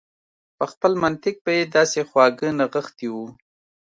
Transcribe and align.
په 0.57 0.65
خپل 0.71 0.91
منطق 1.03 1.35
به 1.43 1.51
يې 1.57 1.63
داسې 1.75 1.99
خواږه 2.09 2.49
نغښتي 2.59 3.07
و. 3.13 3.15